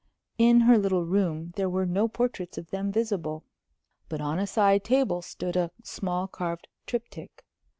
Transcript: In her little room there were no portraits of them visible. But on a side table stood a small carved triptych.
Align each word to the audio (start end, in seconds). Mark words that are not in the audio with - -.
In 0.39 0.61
her 0.61 0.79
little 0.79 1.05
room 1.05 1.51
there 1.57 1.69
were 1.69 1.85
no 1.85 2.07
portraits 2.07 2.57
of 2.57 2.71
them 2.71 2.91
visible. 2.91 3.43
But 4.09 4.19
on 4.19 4.39
a 4.39 4.47
side 4.47 4.83
table 4.83 5.21
stood 5.21 5.55
a 5.55 5.69
small 5.83 6.27
carved 6.27 6.67
triptych. 6.87 7.45